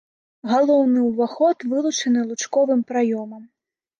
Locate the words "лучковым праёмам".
2.31-3.43